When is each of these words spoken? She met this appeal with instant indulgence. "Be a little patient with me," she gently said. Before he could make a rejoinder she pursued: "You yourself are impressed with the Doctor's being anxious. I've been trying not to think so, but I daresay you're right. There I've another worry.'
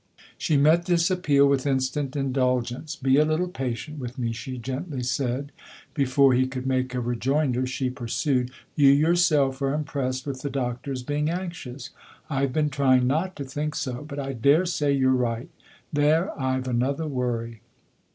She 0.35 0.57
met 0.57 0.85
this 0.87 1.11
appeal 1.11 1.47
with 1.47 1.67
instant 1.67 2.15
indulgence. 2.15 2.95
"Be 2.95 3.17
a 3.17 3.23
little 3.23 3.47
patient 3.47 3.99
with 3.99 4.17
me," 4.17 4.31
she 4.31 4.57
gently 4.57 5.03
said. 5.03 5.51
Before 5.93 6.33
he 6.33 6.47
could 6.47 6.65
make 6.65 6.95
a 6.95 6.99
rejoinder 6.99 7.67
she 7.67 7.91
pursued: 7.91 8.49
"You 8.75 8.89
yourself 8.89 9.61
are 9.61 9.75
impressed 9.75 10.25
with 10.25 10.41
the 10.41 10.49
Doctor's 10.49 11.03
being 11.03 11.29
anxious. 11.29 11.91
I've 12.31 12.51
been 12.51 12.71
trying 12.71 13.05
not 13.05 13.35
to 13.35 13.43
think 13.43 13.75
so, 13.75 14.03
but 14.03 14.17
I 14.17 14.33
daresay 14.33 14.91
you're 14.91 15.11
right. 15.11 15.49
There 15.93 16.31
I've 16.35 16.67
another 16.67 17.05
worry.' 17.05 17.61